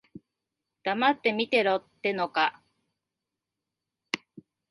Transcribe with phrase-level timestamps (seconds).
[0.83, 2.63] 黙って見てろってのか。